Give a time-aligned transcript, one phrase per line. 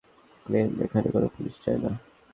[0.45, 1.91] Claim, এখানে কোনো police চাই না।